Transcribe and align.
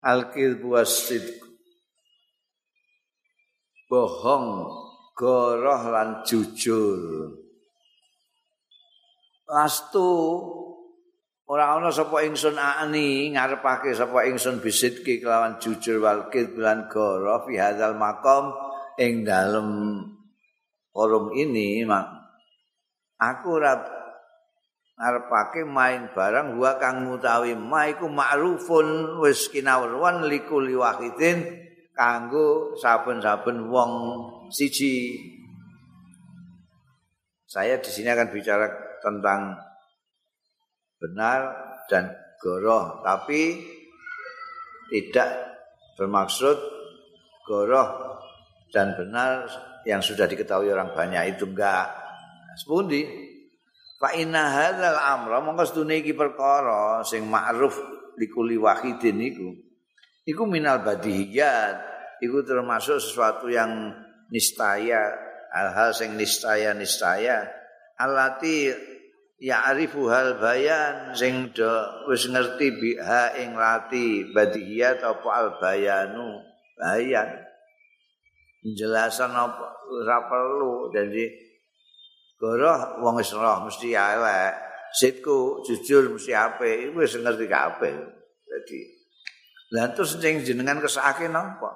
al-kidbu 0.00 0.80
wasidq 0.80 1.40
bohong 3.90 4.70
goroh 5.18 5.82
lan 5.90 6.22
jujur. 6.22 7.34
Lastu 9.50 10.08
ora 11.50 11.74
ana 11.74 11.90
sapa 11.90 12.22
ingsun 12.22 12.54
ani 12.54 13.34
ngarepake 13.34 13.90
sapa 13.92 14.30
ingsun 14.30 14.62
bisidki 14.62 15.18
kelawan 15.18 15.58
jujur 15.58 15.98
wal 15.98 16.30
kidlan 16.30 16.86
goroh 16.86 17.44
fi 17.44 17.58
hadzal 17.58 17.98
maqam 17.98 18.54
ing 18.94 19.26
dalem 19.26 20.00
forum 20.94 21.34
ini 21.34 21.82
mak. 21.82 22.06
Aku 23.20 23.58
ora 23.60 23.99
ngarepake 25.00 25.64
main 25.64 26.12
barang 26.12 26.60
wa 26.60 26.76
kang 26.76 27.08
mutawi 27.08 27.56
ma 27.56 27.88
iku 27.88 28.04
ma'rufun 28.04 29.16
wis 29.24 29.48
kinawruan 29.48 30.28
likuli 30.28 30.76
wahidin 30.76 31.40
kanggo 31.96 32.76
saben-saben 32.76 33.72
wong 33.72 33.92
siji. 34.52 35.16
Saya 37.48 37.80
di 37.80 37.90
sini 37.90 38.12
akan 38.12 38.28
bicara 38.28 38.68
tentang 39.00 39.56
benar 41.00 41.40
dan 41.88 42.12
goroh, 42.38 43.00
tapi 43.00 43.58
tidak 44.92 45.28
bermaksud 45.96 46.56
goroh 47.48 48.20
dan 48.70 48.94
benar 48.94 49.48
yang 49.88 50.04
sudah 50.04 50.28
diketahui 50.28 50.70
orang 50.70 50.92
banyak 50.92 51.36
itu 51.36 51.48
enggak. 51.48 51.88
Sepundi? 52.54 53.29
Fa 54.00 54.16
inna 54.16 54.48
hadzal 54.48 54.96
amra 54.96 55.44
mongko 55.44 55.68
sedune 55.68 56.00
iki 56.00 56.16
perkara 56.16 57.04
sing 57.04 57.28
ma'ruf 57.28 57.76
likuli 58.16 58.56
wahidin 58.56 59.20
iku. 59.20 59.52
Iku 60.24 60.48
minal 60.48 60.80
badihiyat 60.80 61.76
iku 62.24 62.40
termasuk 62.40 62.96
sesuatu 62.96 63.52
yang 63.52 63.92
nistaya 64.32 65.12
hal-hal 65.52 65.92
sing 65.92 66.16
nistaya 66.16 66.72
nistaya 66.72 67.44
alati 68.00 68.72
ya'rifu 69.36 70.08
hal 70.08 70.40
bayan 70.40 71.12
sing 71.12 71.52
do 71.52 71.68
wis 72.08 72.24
ngerti 72.24 72.72
biha 72.80 73.36
ing 73.36 73.52
lati 73.52 74.32
badihiyat 74.32 75.04
apa 75.04 75.28
al 75.28 75.48
bayanu 75.60 76.40
bayan. 76.80 77.36
Penjelasan 78.64 79.32
apa 79.36 79.68
ora 79.88 80.24
perlu. 80.24 80.88
Jadi 80.88 81.49
goroh 82.40 83.04
wong 83.04 83.20
wis 83.20 83.36
mesti 83.36 83.92
elek 83.92 84.52
sitku 84.96 85.60
jujur 85.62 86.08
mesti 86.16 86.32
apik. 86.32 86.96
Wis 86.96 87.20
ngerti 87.20 87.46
kabeh 87.46 87.94
jadi 88.50 88.80
lan 89.70 89.94
terus 89.94 90.18
sing 90.18 90.42
jenengan 90.42 90.82
kesake 90.82 91.30
napa 91.30 91.70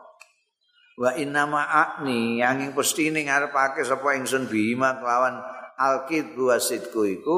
wa 0.98 1.10
inna 1.14 1.46
ma'akni 1.46 2.42
yang 2.42 2.74
pestine 2.74 3.22
ngarepake 3.22 3.86
sapa 3.86 4.18
ingsun 4.18 4.50
bima 4.50 4.98
kelawan 4.98 5.38
alkid 5.78 6.34
wa 6.34 6.58
sidku 6.58 7.06
iku 7.06 7.36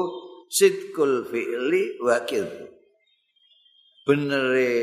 sidkul 0.49 1.29
fi'li 1.29 2.01
wa 2.01 2.21
kidbu 2.25 2.65
benere 4.05 4.73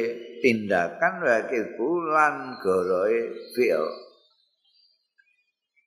tindakan 0.43 1.15
wa 1.23 1.39
kidbu 1.47 1.89
lan 2.11 2.59
goroe 2.63 3.51
fi'l 3.55 3.87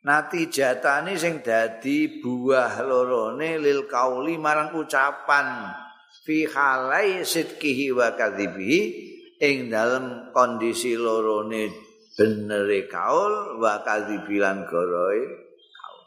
nati 0.08 0.48
jatani 0.48 1.20
sing 1.20 1.44
dadi 1.44 2.24
buah 2.24 2.80
lorone 2.80 3.60
lil 3.60 3.92
kauli 3.92 4.40
marang 4.40 4.72
ucapan 4.80 5.68
fi 6.24 6.48
halai 6.48 7.28
sidkihi 7.28 7.92
wa 7.92 8.16
kadhibihi 8.16 8.80
ing 9.44 9.68
dalem 9.68 10.32
kondisi 10.32 10.96
lorone 10.96 11.68
benere 12.16 12.88
kaul 12.88 13.60
wa 13.60 13.84
kadzibilan 13.84 14.64
goroe 14.64 15.22
kaul. 15.76 16.02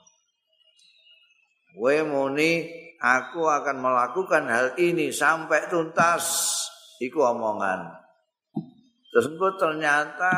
We 1.76 2.00
muni 2.00 2.72
aku 2.96 3.44
akan 3.44 3.84
melakukan 3.84 4.48
hal 4.48 4.66
ini 4.80 5.12
sampai 5.12 5.68
tuntas 5.68 6.56
iku 7.04 7.36
omongan. 7.36 8.00
Terus 9.12 9.28
ternyata 9.60 10.32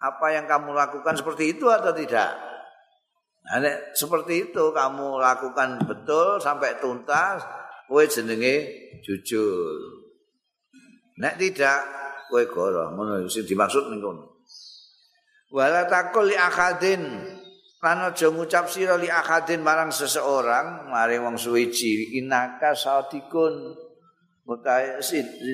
apa 0.00 0.26
yang 0.32 0.48
kamu 0.48 0.72
lakukan 0.72 1.14
seperti 1.20 1.54
itu 1.54 1.68
atau 1.68 1.92
tidak? 1.92 2.53
Nah, 3.44 3.60
seperti 3.92 4.48
itu 4.48 4.72
kamu 4.72 5.20
lakukan 5.20 5.84
betul 5.84 6.40
sampai 6.40 6.80
tuntas, 6.80 7.44
kowe 7.84 8.00
jenenge 8.08 8.72
jujur. 9.04 10.00
Nek 11.20 11.36
tidak, 11.36 11.84
kowe 12.32 12.40
goro. 12.48 12.88
Ngono 12.96 13.28
sing 13.28 13.44
dimaksud 13.44 13.92
ning 13.92 14.00
kono. 14.00 14.34
wala 15.54 15.86
takul 15.86 16.26
li 16.26 16.34
akadin 16.34 17.06
lan 17.78 17.98
aja 18.10 18.26
ngucap 18.26 18.66
sira 18.66 18.98
li 18.98 19.06
akadin 19.06 19.62
marang 19.62 19.94
seseorang 19.94 20.90
maring 20.90 21.22
wong 21.22 21.36
suwiji 21.38 22.18
inaka 22.18 22.74
sadikun 22.74 23.76
utahe 24.42 24.98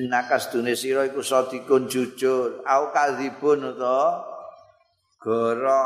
inaka 0.01 0.41
sedune 0.41 0.73
sira 0.73 1.05
iku 1.05 1.21
sadikun 1.21 1.85
jujur 1.85 2.65
au 2.65 2.89
kadzibun 2.89 3.77
utawa 3.77 4.25
goro 5.21 5.85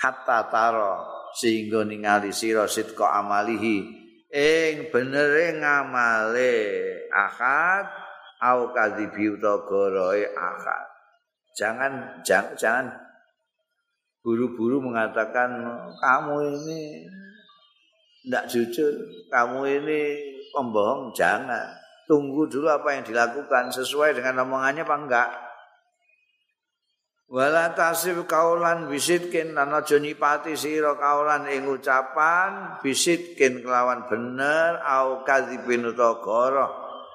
hatta 0.00 0.48
taro 0.48 1.28
sehingga 1.36 1.84
ningali 1.84 2.32
sira 2.32 2.64
sitka 2.64 3.12
amalihi 3.20 3.76
ing 4.32 4.88
benere 4.88 5.60
ngamale 5.60 6.56
akad 7.12 7.86
au 8.40 8.72
kadzibi 8.72 9.36
utawa 9.36 9.62
goroe 9.68 10.24
akad 10.24 10.86
jangan 11.52 12.24
jangan, 12.24 12.56
jangan 12.56 12.86
buru-buru 14.24 14.80
mengatakan 14.80 15.48
kamu 16.00 16.56
ini 16.56 16.80
tidak 18.20 18.44
jujur, 18.52 18.92
kamu 19.32 19.80
ini 19.80 20.00
pembohong, 20.52 21.16
jangan. 21.16 21.72
Tunggu 22.04 22.44
dulu 22.50 22.68
apa 22.68 22.98
yang 22.98 23.04
dilakukan 23.06 23.70
sesuai 23.70 24.18
dengan 24.18 24.44
omongannya 24.44 24.84
apa 24.84 24.96
enggak. 24.98 25.30
Wala 27.30 27.78
tasib 27.78 28.26
kaulan 28.26 28.90
bisitkin 28.90 29.54
lan 29.54 29.70
aja 29.70 30.02
nyipati 30.02 30.58
sira 30.58 30.98
kaulan 30.98 31.46
ing 31.46 31.62
ucapan 31.70 32.82
bisitkin 32.82 33.62
kelawan 33.62 34.02
bener 34.10 34.82
au 34.82 35.22
kadzibin 35.22 35.86
utawa 35.94 36.66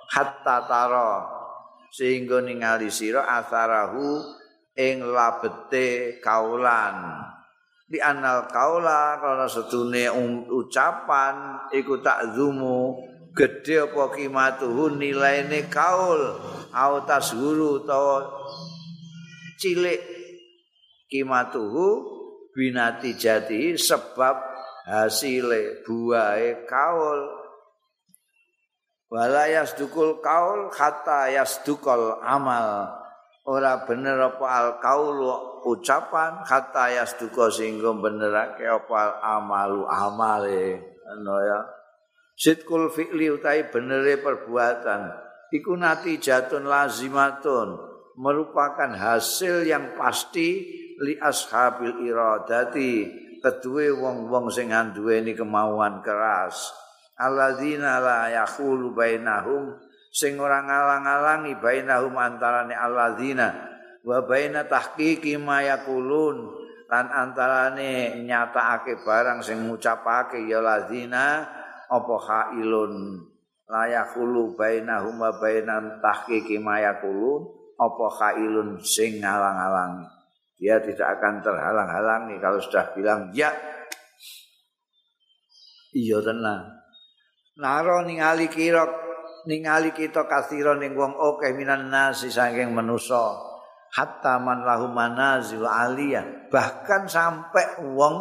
hatta 0.07 0.71
taro 0.71 1.19
sehingga 1.91 2.39
ningali 2.39 2.87
sira 2.87 3.27
asarahu 3.27 4.23
ing 4.79 5.03
labete 5.03 6.23
kaulan. 6.23 7.19
Di 7.83 7.99
anal 7.99 8.47
kaula 8.47 9.19
kana 9.19 9.51
sedune 9.51 10.07
ucapan 10.47 11.59
iku 11.75 11.99
tak 11.99 12.31
zumu 12.39 13.03
gedhe 13.35 13.83
apa 13.83 14.15
kimatuhu 14.15 14.95
nilaine 14.95 15.67
kaul 15.67 16.39
au 16.71 16.93
tasguru 17.03 17.83
utawa 17.83 18.23
cilik 19.55 20.01
kimatuhu 21.09 21.87
binati 22.55 23.15
jati 23.19 23.75
sebab 23.75 24.35
hasile 24.87 25.83
buahe 25.83 26.63
kaul. 26.63 27.43
Wala 29.11 29.47
yasdukul 29.47 30.19
kaul 30.23 30.71
kata 30.71 31.31
yasdukul 31.31 32.19
amal. 32.23 32.89
Ora 33.45 33.85
bener 33.85 34.17
apa 34.17 34.47
al 34.49 34.69
kaul 34.81 35.21
ucapan 35.69 36.41
kata 36.41 36.97
yasduko 36.97 37.53
sehingga 37.53 37.93
benerake 37.93 38.65
apa 38.65 38.93
al 38.97 39.13
amalu 39.37 39.85
amale. 39.85 40.81
Ano 41.05 41.37
ya. 41.45 41.61
Sitkul 42.33 42.89
fi'li 42.89 43.29
utai 43.29 43.69
benere 43.69 44.17
perbuatan. 44.17 45.13
Iku 45.53 45.77
nati 45.77 46.17
jatun 46.17 46.65
lazimatun 46.65 47.84
merupakan 48.15 48.91
hasil 48.95 49.67
yang 49.67 49.95
pasti 49.99 50.63
li 50.99 51.19
ashabil 51.19 52.07
iradati 52.07 53.11
kedue 53.43 53.91
wong-wong 53.93 54.49
sing 54.49 54.71
nduweni 54.71 55.35
kemauan 55.35 55.99
keras. 56.01 56.71
Alladzina 57.15 57.99
la 58.03 58.27
yaqulu 58.31 58.91
bainahum 58.91 59.75
sing 60.11 60.39
ora 60.39 60.63
ngalang-alangi 60.63 61.59
bainahum 61.59 62.15
antarane 62.15 62.75
alladzina 62.75 63.55
wa 64.03 64.19
baina 64.23 64.67
tahqiqi 64.67 65.39
ma 65.39 65.63
yaqulun 65.63 66.37
lan 66.91 67.05
antarane 67.11 68.19
nyatakake 68.23 69.03
barang 69.03 69.39
sing 69.43 69.63
ngucapake 69.67 70.43
ya 70.47 70.59
ladzina 70.59 71.43
apa 71.87 72.15
khailun. 72.19 73.23
La 73.65 73.89
yaqulu 73.89 74.53
bainahum 74.53 75.21
wa 75.21 75.31
baina 75.39 76.01
tahqiqi 76.03 76.59
ma 76.59 76.83
yaqulun 76.83 77.64
apa 77.75 78.05
khailun 78.15 78.79
sing 78.81 79.19
ngalang-alangi? 79.19 80.07
Dia 80.55 80.79
tidak 80.79 81.19
akan 81.19 81.43
terhalang-halangi 81.43 82.39
kalau 82.39 82.59
sudah 82.63 82.95
bilang 82.95 83.31
ya. 83.35 83.51
Iya 85.95 86.19
tenang. 86.23 86.63
Naro 87.59 88.03
ningali 88.03 88.51
kira 88.51 88.83
ningali 89.47 89.95
kita 89.95 90.27
kasiron 90.27 90.83
ning 90.83 90.95
wong 90.95 91.15
akeh 91.15 91.55
minan 91.55 91.91
nasi 91.91 92.31
saking 92.31 92.71
manusa. 92.71 93.35
Hatta 93.95 94.43
man 94.43 94.67
lahum 94.67 94.91
manazil 94.91 95.63
aliyah. 95.63 96.51
Bahkan 96.51 97.07
sampai 97.07 97.79
wong 97.95 98.15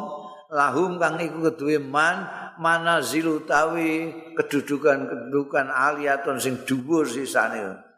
lahum 0.55 1.03
kang 1.03 1.19
iku 1.19 1.51
keduwe 1.51 1.83
man 1.83 2.31
manazil 2.63 3.43
utawi 3.43 4.15
kedudukan-kedudukan 4.39 5.67
aliyatun 5.67 6.39
sing 6.39 6.63
dhuwur 6.63 7.11
sisane 7.11 7.94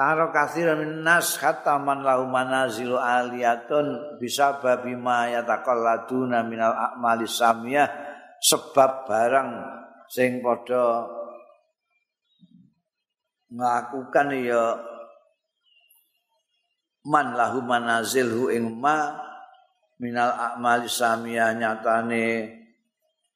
Taro 0.00 0.32
kasiran 0.32 0.80
minas 0.80 1.36
hatta 1.44 1.76
man 1.76 2.00
lahu 2.00 2.24
manazilu 2.24 2.96
aliyatun 2.96 4.16
bisa 4.16 4.56
babi 4.56 4.96
ma 4.96 5.28
yatakalladuna 5.28 6.40
minal 6.40 6.72
a'mali 6.72 7.28
samiyah. 7.28 8.08
Sebab 8.40 9.04
barang 9.04 9.50
sing 10.08 10.40
padha 10.40 11.04
melakukan 13.52 14.32
ya 14.40 14.80
man 17.04 17.36
lahu 17.36 17.60
manazilhu 17.60 18.48
ing 18.56 18.80
ma 18.80 19.20
minal 20.00 20.32
a'mali 20.32 20.88
samiyah 20.88 21.52
nyatane 21.52 22.48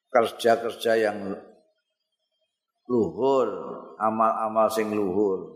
kerja-kerja 0.08 0.96
yang 0.96 1.28
luhur 2.88 3.48
amal-amal 4.00 4.72
sing 4.72 4.88
luhur 4.96 5.53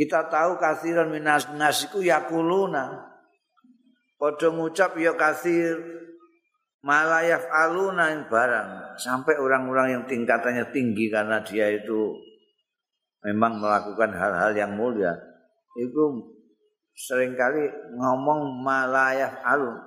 Kita 0.00 0.32
tahu 0.32 0.56
kasiran 0.56 1.12
minas 1.12 1.44
nasiku 1.52 2.00
yakuluna. 2.00 3.04
Padha 4.16 4.48
ngucap 4.48 4.96
ya 4.96 5.12
kasir 5.12 5.76
malayaf 6.80 7.44
aluna 7.52 8.08
yang 8.08 8.24
barang. 8.32 8.96
Sampai 8.96 9.36
orang-orang 9.36 10.00
yang 10.00 10.04
tingkatannya 10.08 10.72
tinggi 10.72 11.12
karena 11.12 11.44
dia 11.44 11.68
itu 11.68 12.16
memang 13.28 13.60
melakukan 13.60 14.16
hal-hal 14.16 14.56
yang 14.56 14.72
mulia. 14.72 15.12
Itu 15.76 16.32
seringkali 16.96 17.92
ngomong 18.00 18.56
malayaf 18.64 19.44
alun. 19.44 19.84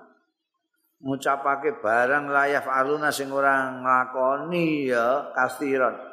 Ngucapake 1.01 1.81
barang 1.81 2.29
layaf 2.29 2.69
aluna 2.69 3.09
sing 3.09 3.33
orang 3.33 3.81
nglakoni 3.81 4.93
ya 4.93 5.33
kasiran. 5.33 6.12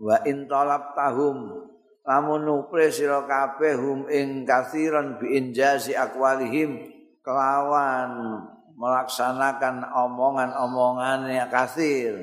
Wa 0.00 0.16
in 0.26 0.46
talab 0.50 0.94
tahum 0.94 1.70
lamun 2.04 2.44
nupre 2.44 2.92
sira 2.92 3.24
kabeh 3.24 3.74
hum 3.78 4.06
ing 4.12 4.44
kathiran 4.44 5.16
bi 5.16 5.40
injazi 5.40 5.96
aqwalihim 5.96 6.94
kelawan 7.24 8.44
melaksanakan 8.76 9.86
omongan-omongane 9.88 11.40
kathir. 11.48 12.14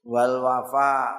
Wal 0.00 0.40
wafa 0.40 1.12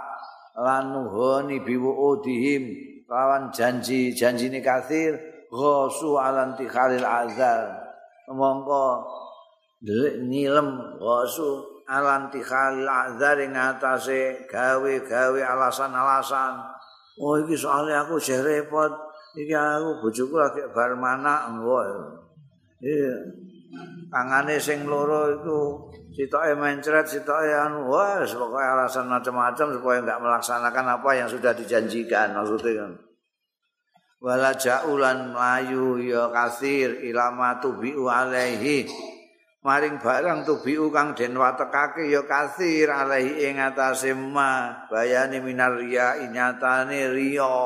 lan 0.57 0.91
nuhoni 0.91 1.61
bi 1.63 1.77
wuudihim 1.77 2.63
kelawan 3.07 3.53
janji-janjine 3.53 4.59
kathir 4.59 5.15
ghasu 5.47 6.17
alanti 6.17 6.67
khalil 6.67 7.05
azal. 7.05 7.77
Mongko 8.31 9.05
delik 9.81 10.21
nilem 10.29 10.97
ghasu 11.01 11.81
alanti 11.89 12.39
khalil 12.39 12.87
azhar 12.87 13.37
ing 13.41 13.57
atase 13.57 14.47
gawe-gawe 14.47 15.41
alasan-alasan. 15.41 16.53
Oh 17.19 17.35
iki 17.41 17.57
soalnya 17.57 18.07
aku 18.07 18.21
jek 18.21 18.45
repot. 18.45 18.93
Iki 19.35 19.55
aku 19.55 19.89
bojoku 20.05 20.35
lagi 20.37 20.61
bar 20.71 20.95
mana 20.95 21.49
Iya. 22.81 23.15
Tangane 24.11 24.59
sing 24.59 24.83
loro 24.83 25.31
itu 25.31 25.59
sitoke 26.11 26.51
mencret, 26.59 27.07
sitoke 27.07 27.47
anu, 27.47 27.87
wah, 27.87 28.19
pokoknya 28.19 28.67
alasan 28.75 29.07
macam-macam 29.07 29.67
supaya 29.79 29.97
enggak 30.03 30.19
melaksanakan 30.19 30.85
apa 30.99 31.09
yang 31.15 31.29
sudah 31.31 31.55
dijanjikan 31.55 32.35
maksudnya 32.35 32.83
kan. 32.83 32.91
Wala 34.19 34.51
jaulan 34.53 35.31
melayu 35.31 36.03
ya 36.03 36.27
kasir 36.29 36.99
ilama 37.07 37.63
tubi'u 37.63 38.11
alaihi 38.11 38.85
maring 39.61 40.01
barang 40.01 40.41
tubiu 40.41 40.89
kang 40.89 41.13
den 41.13 41.37
watekake 41.37 42.09
ya 42.09 42.25
kasir 42.25 42.89
alaihi 42.89 43.45
ing 43.45 43.61
atase 43.61 44.13
ma. 44.17 44.85
Bayane 44.89 45.37
minar 45.41 45.77
riya 45.77 46.17
nyatane 46.29 47.13
riya. 47.13 47.57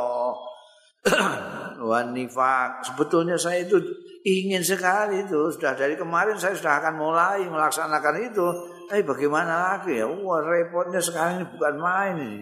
Wan 1.90 2.12
nifak. 2.12 2.84
Sebetulnya 2.84 3.40
saya 3.40 3.64
itu 3.64 3.80
ingin 4.28 4.64
sekali 4.64 5.24
itu. 5.24 5.40
Sudah 5.56 5.76
dari 5.76 5.96
kemarin 5.96 6.36
saya 6.36 6.56
sudah 6.56 6.84
akan 6.84 6.96
mulai 7.00 7.48
melaksanakan 7.48 8.16
itu. 8.28 8.48
Tapi 8.92 9.02
bagaimana 9.02 9.76
lagi 9.76 9.96
ya? 9.96 10.06
Wah 10.06 10.44
repotnya 10.44 11.00
sekarang 11.00 11.42
ini 11.42 11.46
bukan 11.48 11.76
main 11.80 12.16
ini. 12.20 12.42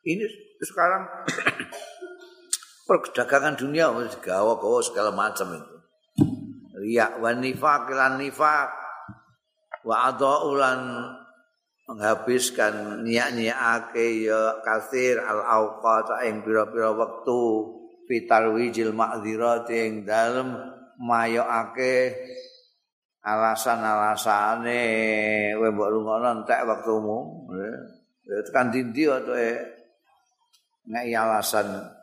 Ini 0.00 0.24
sekarang 0.64 1.04
perdagangan 2.88 3.54
dunia 3.60 3.92
gawa-gawa 4.24 4.80
segala 4.80 5.12
macam 5.12 5.52
itu 5.52 5.79
riya 6.80 7.20
wa 7.20 7.30
nifaq 7.36 7.92
lan 7.92 8.16
nifaq. 8.16 8.70
Wa 9.84 10.12
adaulan 10.12 10.80
menghabiskan 11.88 13.02
niat-niatake 13.04 14.28
ya 14.28 14.60
kasir 14.60 15.20
al 15.20 15.40
auqat 15.40 16.24
ing 16.28 16.40
pira-pira 16.44 16.92
wektu. 16.96 17.76
Fitar 18.10 18.50
wijil 18.50 18.90
ma'dzirat 18.90 19.70
ing 19.70 20.02
dalem 20.02 20.58
mayokake 20.98 22.18
alasan-alasane. 23.22 24.82
Kowe 25.54 25.68
mbok 25.70 25.90
rungono 25.94 26.28
entek 26.42 26.66
wektumu. 26.66 27.18
Ya 28.26 28.40
tekan 28.46 28.74
dindi 28.74 29.04
to 29.06 29.34
ngai 30.90 31.14
alasan 31.14 31.99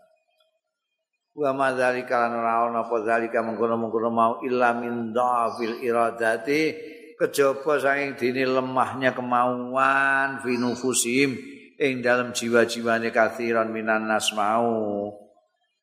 wa 1.38 1.54
madzalika 1.54 2.26
lan 2.26 2.42
ora 2.42 2.66
ana 2.66 2.82
apa 2.82 2.98
zalika 3.06 3.46
mengkono-mengkono 3.46 4.10
mau 4.10 4.34
illa 4.42 4.74
min 4.74 5.14
dhafil 5.14 5.86
iradati. 5.86 6.74
Kejaba 7.18 7.82
saking 7.82 8.14
dene 8.14 8.46
lemahnya 8.46 9.14
kemauan 9.14 10.42
fi 10.42 10.54
nufusim 10.58 11.34
ing 11.78 12.02
dalam 12.02 12.30
jiwa-jiwane 12.30 13.10
kathiran 13.14 13.74
minan 13.74 14.10
nas 14.10 14.34
mau. 14.34 15.14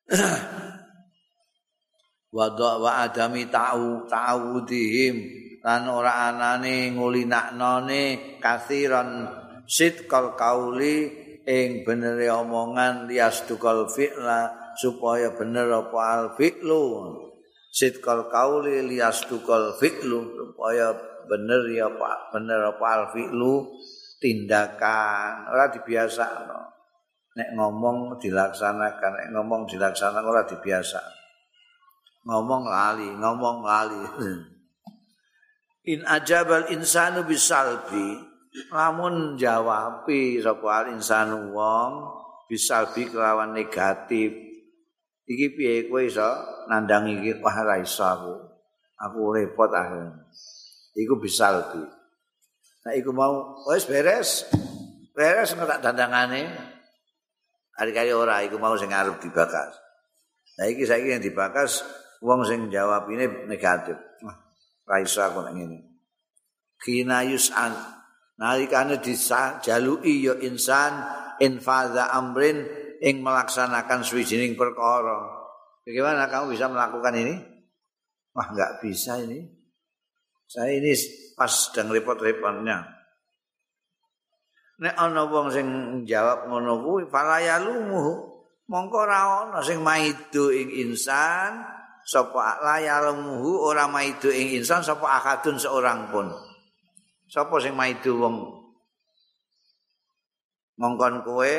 Wa 2.35 2.51
wa 2.55 2.91
adami 3.03 3.47
ta'u 3.47 4.11
ta'udihim 4.11 5.15
lan 5.63 5.87
ora 5.87 6.31
anane 6.31 6.91
ngulinaknone 6.91 8.03
kathiran 8.43 9.23
sitkal 9.63 10.35
kauli 10.35 11.15
ing 11.47 11.87
benere 11.87 12.27
omongan 12.27 13.07
lias 13.07 13.47
tukal 13.47 13.87
fi'la 13.87 14.64
supaya 14.77 15.31
bener 15.33 15.71
apa 15.71 15.99
al 15.99 16.25
fi'lu. 16.35 16.83
Sitkal 17.71 18.31
kauli 18.31 18.85
liastukal 18.85 19.75
fi'lu. 19.79 20.19
Supaya 20.35 20.95
bener 21.25 21.67
ya 21.71 21.87
Pak 21.91 22.35
bener 22.35 22.75
apa 22.75 22.85
al 22.85 23.03
fi'lu. 23.15 23.65
Tindakan. 24.19 25.51
Ora 25.51 25.67
dibiasa 25.71 26.25
no. 26.47 26.75
nek 27.35 27.51
ngomong 27.51 28.15
dilaksanakan 28.15 29.11
nek 29.11 29.27
ngomong 29.35 29.67
dilaksanakan 29.67 30.23
ora 30.23 30.47
dibiasa 30.47 31.03
ngomong 32.25 32.63
lali 32.65 33.09
ngomong 33.11 33.57
lali. 33.61 34.01
In 35.93 36.01
ajabal 36.01 36.73
insanu 36.73 37.29
bisalbi. 37.29 38.33
Lamun 38.71 39.35
jawabi 39.35 40.39
sapa 40.39 40.67
al 40.81 40.95
insanu 40.95 41.51
wong 41.51 41.91
bisalbi 42.47 43.11
kelawan 43.11 43.51
negatif 43.51 44.31
iki 45.25 45.53
piye 45.57 45.89
kowe 45.89 46.01
iso 46.05 46.25
nandang 46.69 47.09
iki? 47.09 47.37
Wah 47.41 47.57
ra 47.65 47.77
iso 47.81 48.05
aku. 48.05 48.33
Aku 48.95 49.35
repot 49.35 49.69
akhirnya 49.69 50.23
iku 50.95 51.19
bisa 51.19 51.51
lebih. 51.51 51.85
Nah 52.87 52.93
iku 52.95 53.11
mau 53.11 53.59
wis 53.67 53.83
beres. 53.85 54.47
Beres 55.11 55.51
nggak 55.53 55.67
tak 55.67 55.81
dandangane. 55.83 56.47
Hari-hari 57.75 58.15
ora 58.15 58.39
iku 58.45 58.55
mau 58.55 58.79
sing 58.79 58.95
arep 58.95 59.19
dibakas 59.19 59.85
nah 60.55 60.71
iki 60.71 60.87
saiki 60.87 61.11
yang 61.11 61.23
dibakas 61.23 61.83
wong 62.23 62.47
sing 62.47 62.71
jawab 62.71 63.11
ini 63.11 63.27
negatif. 63.47 63.99
Wah 64.23 64.37
ra 64.87 65.03
iso 65.03 65.19
aku 65.19 65.43
nang 65.43 65.55
ngene. 65.59 65.79
Kina 66.79 67.27
yus'an. 67.27 67.75
Nalikane 68.35 68.99
dijalui 68.99 70.19
yo 70.19 70.35
insan 70.43 70.91
infaza 71.39 72.11
amrin 72.11 72.67
ing 73.01 73.25
melaksanakan 73.25 74.03
swijining 74.05 74.53
perkara. 74.53 75.45
Bagaimana 75.85 76.29
kamu 76.29 76.55
bisa 76.55 76.65
melakukan 76.69 77.13
ini? 77.15 77.35
Wah, 78.35 78.47
enggak 78.51 78.83
bisa 78.83 79.21
ini. 79.21 79.45
Saya 80.45 80.77
ini 80.77 80.91
pas 81.33 81.49
sedang 81.49 81.89
repot-repotnya. 81.89 82.95
Nek 84.75 84.95
ana 84.99 85.23
wong 85.23 85.47
sing 85.55 85.67
jawab 86.03 86.51
ngono 86.51 86.83
kuwi 86.83 87.07
falayalumu 87.07 88.27
mongko 88.67 88.97
ora 89.07 89.47
ana 89.47 89.63
sing 89.63 89.79
maido 89.79 90.51
ing 90.51 90.67
insan 90.83 91.63
sapa 92.03 92.59
layalumu 92.59 93.39
ora 93.63 93.87
maido 93.87 94.27
ing 94.27 94.59
insan 94.59 94.83
sapa 94.83 95.23
akadun 95.23 95.55
seorang 95.55 96.11
pun. 96.11 96.27
Sapa 97.31 97.55
sing 97.63 97.71
maido 97.71 98.19
wong 98.19 98.35
ngongkon 100.75 101.23
kowe 101.23 101.55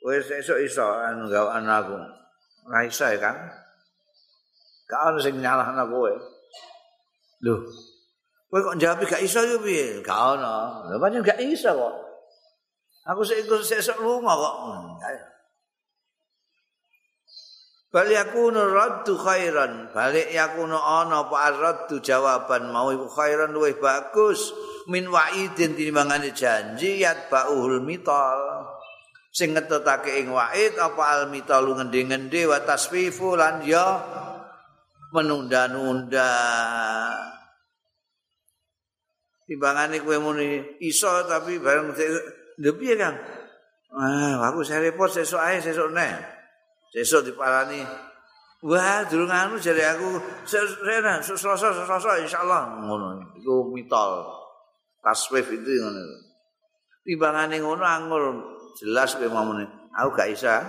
kowe 0.00 0.16
sesuk 0.16 0.58
iso 0.64 0.82
anu 0.82 1.28
gawe 1.28 1.60
anakku 1.60 1.96
ora 2.64 2.80
iso 2.88 3.04
ya 3.04 3.20
kan 3.20 3.36
gak 4.90 5.00
ono 5.06 5.18
sing 5.22 5.38
nyalahno 5.38 5.86
kowe. 5.86 6.12
Lho 7.46 7.54
kowe 8.50 8.58
kok 8.58 8.76
jawab 8.82 9.06
gak 9.06 9.22
iso 9.22 9.38
yo 9.46 9.62
piye? 9.62 10.02
Gak 10.02 10.18
ono. 10.34 10.90
Lho 10.90 10.98
pancen 10.98 11.22
gak 11.22 11.38
iso 11.38 11.70
kok. 11.70 11.94
Aku 13.14 13.22
sik 13.22 13.46
sesuk 13.46 14.02
lunga 14.02 14.34
kok. 14.34 14.56
Balik 17.90 18.30
aku 18.30 18.54
raddu 18.54 19.14
khairan. 19.18 19.90
Balik 19.90 20.30
aku 20.34 20.62
ana 20.66 21.26
apa 21.26 21.58
raddu 21.58 21.98
jawaban 21.98 22.70
mau 22.70 22.90
iku 22.94 23.06
khairan 23.10 23.50
luwih 23.50 23.78
bagus. 23.82 24.54
Min 24.90 25.10
wa'idin 25.10 25.74
timbangane 25.78 26.34
janji 26.34 27.02
yat 27.02 27.30
ba'ul 27.30 27.82
mital. 27.82 28.62
Sing 29.30 29.54
ngetutake 29.54 30.18
ing 30.18 30.34
wa'id 30.34 30.74
apa 30.74 31.02
al 31.06 31.22
mital 31.30 31.62
ngendi-ngendi 31.70 32.50
wa 32.50 32.58
tasfifu 32.66 33.38
lan 33.38 33.62
ya 33.62 34.02
menunda-nunda. 35.14 36.30
Timbangane 39.46 40.02
kowe 40.02 40.18
muni 40.18 40.78
iso 40.82 41.10
tapi 41.26 41.58
bareng 41.62 41.94
lho 42.58 42.70
piye 42.78 42.94
Kang? 42.98 43.18
Ah, 43.90 44.50
aku 44.50 44.62
saya 44.62 44.86
repot 44.86 45.10
sesuk 45.10 45.42
ae 45.42 45.58
sesuk 45.58 45.90
neh. 45.90 46.14
Sesuk 46.94 47.26
diparani. 47.26 47.82
Wah, 48.62 49.02
durung 49.10 49.32
anu 49.32 49.58
jare 49.58 49.82
aku 49.94 50.20
sena 50.46 51.18
selasa 51.22 51.74
selasa 51.74 52.22
insyaallah 52.22 52.82
ngono. 52.86 53.34
Iku 53.38 53.74
mitol. 53.74 54.26
Taswif 55.02 55.50
itu 55.50 55.70
ngono. 55.82 56.02
Timbangane 57.02 57.58
ngono 57.58 57.82
angul 57.82 58.24
jelas 58.78 59.16
kowe 59.16 59.28
mamune. 59.30 59.66
Aku 59.96 60.14
gak 60.14 60.30
isa. 60.30 60.60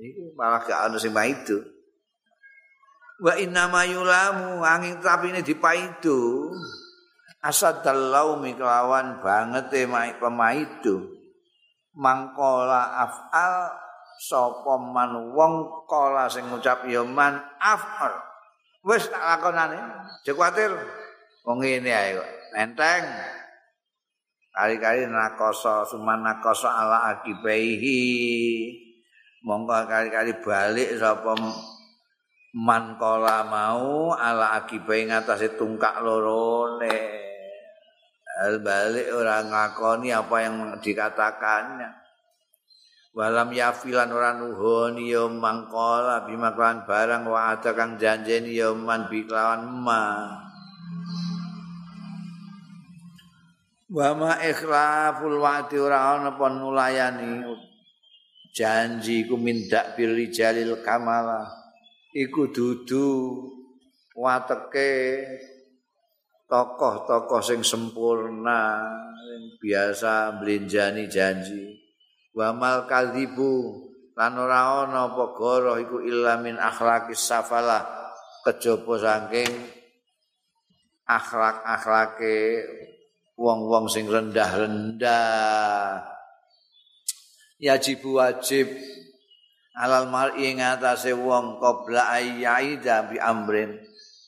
Iku 0.00 0.34
malah 0.34 0.64
gak 0.64 0.90
ana 0.90 0.96
sing 0.96 1.12
itu. 1.12 1.58
Wa 3.20 3.36
inna 3.36 3.68
ma 3.68 3.84
yulamu 3.84 4.64
angin 4.64 4.98
tapi 5.04 5.30
ini 5.30 5.44
dipaidu. 5.44 6.50
Asad 7.40 7.84
dallaumi 7.84 8.56
kelawan 8.56 9.20
banget 9.20 9.72
e 9.76 9.82
pemaidu. 10.16 11.20
Mangkola 11.96 13.02
af'al 13.04 13.54
sapa 14.20 14.76
man 14.76 15.32
wong 15.32 15.84
kala 15.88 16.28
sing 16.28 16.44
ngucap 16.52 16.84
ya 16.84 17.00
man 17.00 17.40
afar 17.56 18.20
wis 18.84 19.08
tak 19.08 19.16
lakonane 19.16 19.80
aja 19.80 20.32
kuwatir 20.36 20.68
wong 21.48 21.64
ngene 21.64 21.88
ae 21.88 22.20
kok 22.20 22.30
enteng 22.52 23.04
kali-kali 24.50 25.06
nakoso 25.06 25.86
suman 25.86 26.22
nakoso 26.22 26.66
ala 26.66 27.10
akibaihi. 27.14 28.02
Monggo 29.46 29.72
kali-kali 29.88 30.36
balik 30.44 31.00
sapa 31.00 31.32
man 32.52 32.98
kala 33.00 33.46
mau 33.46 34.12
ala 34.12 34.58
akibai 34.60 35.08
ngatasé 35.08 35.56
tungkak 35.56 36.02
lorone. 36.04 36.98
Hal 38.40 38.60
balik 38.60 39.08
orang 39.16 39.48
ngakoni 39.48 40.08
apa 40.12 40.36
yang 40.44 40.56
dikatakannya. 40.80 41.90
Walam 43.10 43.50
yafilan 43.50 44.06
ora 44.14 44.38
nuhoni 44.38 45.10
ya 45.10 45.26
mangkola 45.26 46.30
bima 46.30 46.54
barang 46.54 47.26
wa 47.26 47.50
ada 47.50 47.74
kang 47.74 47.98
janjeni 47.98 48.54
ya 48.54 48.70
man 48.70 49.10
biklawan 49.10 49.66
ma 49.66 50.30
wa 53.90 54.14
ma 54.14 54.32
ikhlaful 54.38 55.42
wa'di 55.42 55.76
ora 55.82 56.14
ana 56.14 56.38
pon 56.38 56.62
nulayani 56.62 57.42
janji 58.54 59.26
ku 59.26 59.34
mindak 59.34 59.98
bil 59.98 60.14
jalil 60.30 60.78
kamala. 60.82 61.50
Iku 62.10 62.50
dudu 62.50 63.10
wateke 64.18 65.22
tokoh-tokoh 66.50 67.42
sing 67.42 67.62
sempurna 67.62 68.82
yang 69.26 69.44
biasa 69.62 70.38
belinjani 70.42 71.06
janji. 71.06 71.78
Wa 72.34 72.50
mal 72.54 72.86
kadzibu 72.86 73.86
lan 74.18 74.38
ora 74.38 74.86
ana 74.86 75.10
apa 75.10 75.24
goroh 75.34 75.78
iku 75.78 76.02
illa 76.02 76.38
min 76.38 76.58
akhlaqis 76.58 77.22
safalah. 77.26 77.86
Kejaba 78.40 78.94
saking 78.96 79.52
akhlak-akhlake 81.06 82.38
wong-wong 83.40 83.88
sing 83.88 84.04
rendah-rendah. 84.04 86.04
Yajib 87.56 88.04
wajib. 88.04 88.68
Alal 89.80 90.12
mar'i 90.12 90.60
ngatasé 90.60 91.16
wong 91.16 91.56
qabla 91.56 92.20
ayyaida 92.20 93.08
bi 93.08 93.16
amrin. 93.16 93.80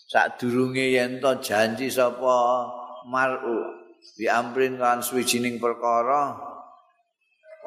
Sadurunge 0.09 0.97
yen 0.97 1.21
to 1.21 1.37
janji 1.45 1.93
sapa 1.93 2.73
mar'u 3.05 3.85
bi 4.17 4.33
amrin 4.33 4.81
kan 4.81 5.05
swijining 5.05 5.61
perkara 5.61 6.33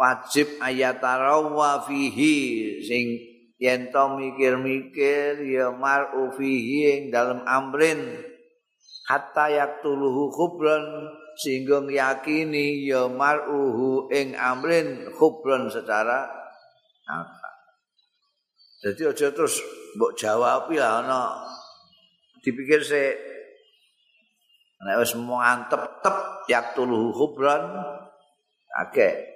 wajib 0.01 0.49
ayatarawa 0.57 1.85
fihi. 1.85 2.37
Sing 2.81 3.21
yen 3.61 3.93
to 3.93 4.17
mikir-mikir 4.17 5.45
ya 5.45 5.69
mar'u 5.69 6.33
fihi 6.33 6.77
ing 6.89 7.01
dalam 7.13 7.45
amrin. 7.45 8.01
Hatta 9.05 9.53
yaktuluhu 9.53 10.33
khubran 10.33 10.81
sehingga 11.35 11.83
yakini 11.85 12.87
ya 12.87 13.11
mar'uhu 13.11 14.07
ing 14.11 14.33
amrin 14.39 15.11
khubran 15.13 15.67
secara 15.67 16.27
apa 17.05 17.45
jadi 18.85 19.09
aja 19.09 19.33
terus 19.33 19.65
mbok 19.97 20.13
jawab 20.13 20.69
ya 20.69 21.01
ana. 21.01 21.41
Dipikir 22.45 22.85
se 22.85 23.17
nek 24.85 25.01
wis 25.01 25.17
mantep 25.17 26.05
tep 26.05 26.45
yaktuluhu 26.45 27.09
khubran 27.09 27.65
akeh. 28.85 29.33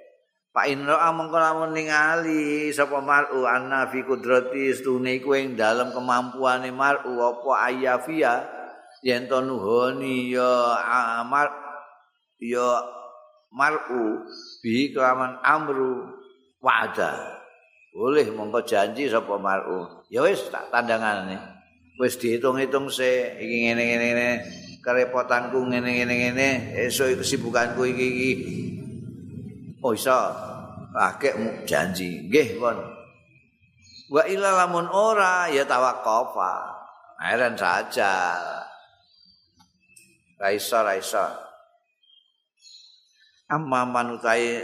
Pak 0.54 0.66
Indra 0.70 1.02
among 1.10 1.34
lamun 1.34 1.74
ningali 1.74 2.70
sapa 2.70 3.02
mar'u 3.02 3.42
anna 3.46 3.90
fi 3.90 4.06
qudrati 4.06 4.70
stune 4.70 5.18
iku 5.18 5.34
ing 5.34 5.58
dalem 5.58 5.90
kemampuane 5.94 6.70
mar'u 6.70 7.18
apa 7.18 7.70
ayafia 7.70 8.46
yen 9.02 9.26
to 9.26 9.38
nuhoni 9.42 10.30
ya 10.30 10.78
amar 11.22 11.54
ya 12.40 12.80
mar'u 13.52 14.24
bi 14.64 14.90
kelaman 14.90 15.38
amru 15.44 16.08
wa'ada 16.64 17.40
boleh 17.94 18.26
mongko 18.32 18.64
janji 18.64 19.06
sapa 19.06 19.36
mar'u 19.36 20.04
ya 20.08 20.24
wis 20.24 20.48
tak 20.48 20.72
tandangane 20.72 21.36
wis 22.00 22.16
dihitung-hitung 22.16 22.88
se 22.88 23.36
iki 23.36 23.68
ngene-ngene 23.68 24.28
kerepotanku 24.80 25.68
ngene-ngene 25.68 26.14
ngene 26.16 26.48
esuk 26.88 27.20
kesibukanku 27.20 27.84
iki 27.84 28.08
iki 28.08 28.32
Oh 29.80 29.96
iso 29.96 30.12
akeh 30.92 31.64
janji. 31.64 32.28
Nggih, 32.28 32.60
pun. 32.60 32.76
Wa 34.12 34.22
ila 34.28 34.64
lamun 34.64 34.84
ora 34.92 35.48
ya 35.48 35.64
tawakkafa. 35.64 36.52
Heran 37.20 37.56
saja. 37.56 38.36
Raisa 40.36 40.78
raisa. 40.84 41.49
Amma 43.50 43.82
manutai 43.82 44.62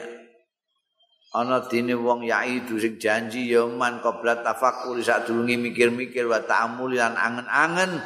ana 1.35 1.59
dene 1.67 1.99
wong 1.99 2.23
yaidu 2.23 2.79
sing 2.79 3.03
janji 3.03 3.51
ya 3.51 3.67
man 3.67 3.99
qabla 3.99 4.47
tafakkur 4.47 5.03
sadurunge 5.03 5.59
mikir-mikir 5.59 6.25
wa 6.31 6.39
ta'amul 6.39 6.95
lan 6.95 7.19
angen-angen. 7.19 7.99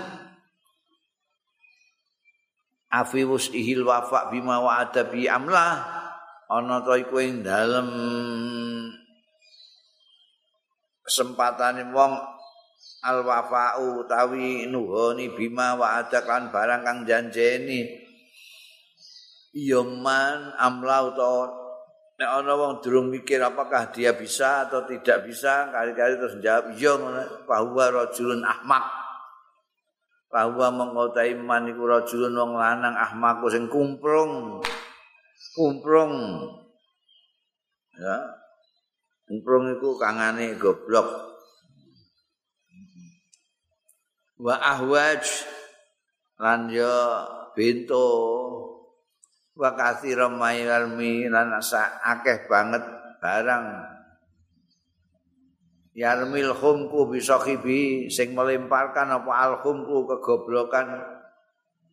Afiwus 2.91 3.53
ihil 3.55 3.85
wafa 3.87 4.33
bima 4.35 4.59
wa'ada 4.59 5.07
bi 5.07 5.29
amlah 5.31 5.79
ana 6.51 6.83
to 6.83 6.99
iku 6.99 7.23
ing 7.23 7.47
dalem 7.47 7.87
kesempatane 11.07 11.95
wong 11.95 12.19
al 13.07 13.23
wafa'u 13.23 14.03
utawi 14.03 14.67
nuhoni 14.67 15.31
bima 15.39 15.79
wa 15.79 16.03
adakan 16.03 16.51
barang 16.51 16.83
kang 16.83 17.01
janjeni 17.07 18.00
yoman 19.51 20.55
amla 20.59 21.11
utawa 21.11 21.45
nek 22.21 22.31
ana 22.31 22.53
wong 22.53 22.73
durung 22.85 23.09
mikir 23.09 23.41
apakah 23.41 23.89
dia 23.91 24.13
bisa 24.13 24.69
atau 24.69 24.85
tidak 24.85 25.25
bisa 25.25 25.73
kali-kali 25.73 26.21
terus 26.21 26.37
jawab 26.45 26.77
iya 26.77 26.95
bahwa 27.49 27.85
rajulun 27.89 28.45
ahmak 28.45 29.01
bahwa 30.31 30.71
mengotai 30.71 31.35
man 31.35 31.67
iku 31.67 31.91
rajulun 31.91 32.39
wong 32.39 32.53
lanang 32.55 32.95
ahmaku 32.95 33.51
sing 33.51 33.67
kumprung. 33.67 34.63
Kumprung. 35.59 36.15
Ya. 37.99 38.17
Kumprung 39.27 39.75
itu 39.75 39.99
kangane 39.99 40.55
goblok. 40.55 41.35
Wa 44.39 44.55
ahwaj. 44.55 45.27
Lan 46.41 46.73
ya 46.73 47.27
bento 47.53 48.07
wa 49.57 49.71
katsiran 49.75 50.39
mayarmi 50.39 51.27
lan 51.27 51.59
akeh 51.59 52.47
banget 52.47 52.83
barang. 53.21 53.67
Yarmil 55.91 56.55
khumku 56.55 57.11
bisa 57.11 57.37
khibi 57.43 58.07
sing 58.09 58.33
melemparkan 58.33 59.11
apa 59.11 59.33
al 59.35 59.53
khumku 59.61 60.07
kegoblokan. 60.07 61.19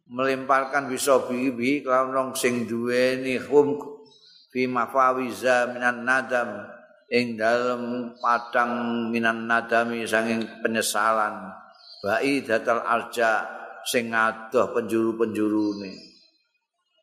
Melemparkan 0.08 0.88
bisa 0.88 1.28
bibi 1.28 1.84
kalau 1.84 2.32
sing 2.32 2.64
duweni 2.64 3.36
khumku. 3.42 4.08
Fi 4.48 4.64
mafawiza 4.64 5.76
minan 5.76 6.08
nadam 6.08 6.64
ing 7.12 7.36
dalem 7.36 8.16
padang 8.16 8.72
minan 9.12 9.44
nadami 9.44 10.08
sanging 10.08 10.64
penyesalan. 10.64 11.52
Bai 12.00 12.40
datal 12.46 12.80
arja 12.88 13.44
sing 13.84 14.16
ngadoh 14.16 14.72
penjuru-penjurune 14.72 16.07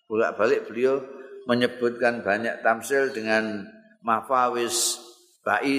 bolak-balik 0.09 0.69
beliau 0.69 1.01
menyebutkan 1.45 2.25
banyak 2.25 2.65
tamsil 2.65 3.13
dengan 3.13 3.65
mafawis 4.05 5.01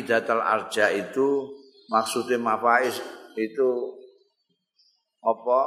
datal 0.05 0.41
arja 0.41 0.93
itu. 0.93 1.49
Maksudnya 1.85 2.41
mafais 2.41 2.97
itu 3.37 3.69
apa? 5.21 5.61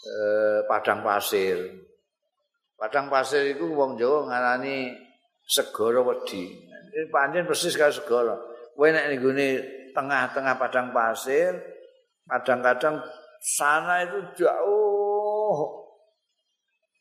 E, 0.00 0.14
padang 0.66 1.06
pasir. 1.06 1.78
Padang 2.74 3.06
pasir 3.06 3.54
itu 3.54 3.70
wong 3.70 3.94
Jawa 3.94 4.26
ngarani 4.26 4.90
segara 5.46 6.02
wedi. 6.02 6.50
Ini 6.90 7.06
panjen 7.12 7.46
persis 7.46 7.78
kayak 7.78 8.02
segara. 8.02 8.34
Kowe 8.74 8.88
nek 8.90 9.14
nggone 9.14 9.48
tengah-tengah 9.94 10.54
padang 10.58 10.90
pasir 10.90 11.54
kadang-kadang 12.26 13.02
sana 13.42 14.06
itu 14.06 14.46
jauh 14.46 15.79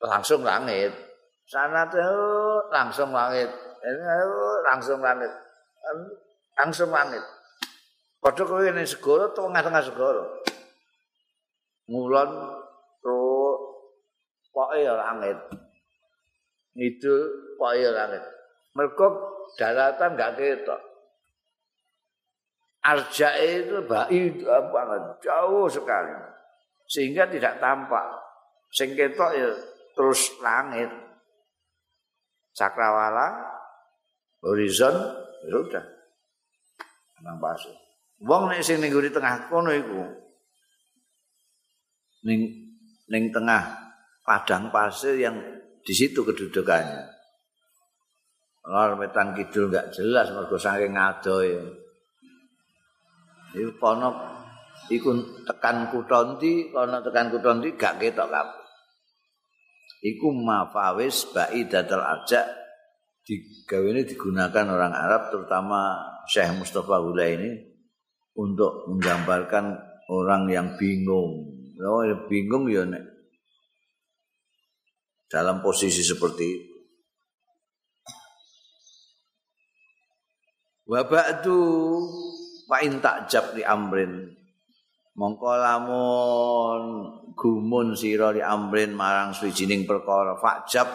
langsung 0.04 0.42
langit. 0.48 0.92
Sana 1.50 1.84
tuh 1.90 2.62
langsung 2.72 3.12
langit. 3.12 3.50
Ini 3.80 4.04
langsung 4.68 5.00
langit. 5.04 5.32
Langsung 6.56 6.90
langit. 6.92 7.24
Padha 8.20 8.44
kowe 8.44 8.68
ning 8.68 8.84
segara 8.84 9.32
tengah-tengah 9.32 9.84
segara. 9.84 10.24
Ngulon 11.88 12.30
tuh 13.00 13.56
pokoke 14.52 14.84
ya 14.84 14.94
langit. 14.94 15.40
Itu 16.76 17.16
pokoke 17.56 17.80
ya 17.80 17.92
langit. 17.96 18.24
Mergo 18.76 19.08
daratan 19.56 20.20
enggak 20.20 20.36
ketok. 20.36 20.82
Arja 22.80 23.36
itu 23.44 23.84
baik 23.84 24.48
banget, 24.48 25.04
jauh 25.20 25.68
sekali. 25.68 26.16
Sehingga 26.88 27.28
tidak 27.28 27.60
tampak. 27.60 28.08
Sing 28.72 28.96
ketok 28.96 29.32
ya 29.36 29.50
terus 30.00 30.40
langit. 30.40 30.88
Cakrawala 32.56 33.36
horizon 34.40 34.96
ya 35.44 35.52
sudah. 35.52 35.86
Nang 37.20 37.36
pasir. 37.44 37.76
Wong 38.24 38.48
nek 38.48 38.64
sing 38.64 38.80
ning 38.80 38.96
tengah 38.96 39.52
kono 39.52 39.76
iku. 39.76 40.08
Ning 42.24 42.48
ning 43.12 43.28
tengah 43.36 43.92
padang 44.24 44.72
pasir 44.72 45.20
yang 45.20 45.36
di 45.84 45.92
situ 45.92 46.24
kedudukannya. 46.24 47.04
Lor 48.72 48.96
metan 48.96 49.36
kidul 49.36 49.68
enggak 49.68 49.92
jelas 49.92 50.32
mergo 50.32 50.56
saking 50.56 50.96
ngadoe 50.96 51.52
iku 53.56 53.72
kono 53.82 54.14
iku 54.94 55.42
tekan 55.48 55.90
kutonti 55.90 56.70
kono 56.70 57.02
tekan 57.02 57.34
kutonti 57.34 57.74
gak 57.74 57.98
ketok 57.98 58.30
kabeh 58.30 58.59
iku 60.00 60.32
mafawis 60.32 61.28
baidatul 61.32 62.04
arja 62.04 62.48
digawene 63.24 64.08
digunakan 64.08 64.66
orang 64.66 64.94
Arab 64.96 65.30
terutama 65.30 66.02
Syekh 66.26 66.56
Mustafa 66.58 66.98
Hula 66.98 67.30
ini 67.30 67.52
untuk 68.40 68.90
menggambarkan 68.90 69.78
orang 70.10 70.50
yang 70.50 70.68
bingung. 70.80 71.46
Oh, 71.80 72.04
bingung 72.28 72.68
ya 72.68 72.84
nek 72.84 73.06
dalam 75.30 75.62
posisi 75.62 76.02
seperti 76.02 76.46
itu. 76.50 76.76
Wa 80.90 81.06
ba'du 81.06 81.62
wa 82.66 82.78
in 82.82 82.98
ta'jab 82.98 83.54
li 83.54 83.62
amrin 83.62 84.39
mongko 85.20 85.52
lamun 85.60 86.84
gumun 87.36 87.92
sira 87.92 88.32
li 88.32 88.40
amrin 88.40 88.96
marang 88.96 89.36
swijining 89.36 89.84
perkara. 89.84 90.40
Fajab 90.40 90.88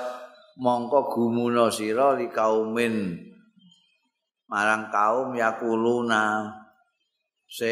mongko 0.57 1.13
gumuna 1.13 1.69
sira 1.69 2.17
li 2.17 2.33
kaumin. 2.33 3.21
Marang 4.49 4.89
kaum 4.89 5.37
yakuluna. 5.37 6.49
Sing 7.45 7.69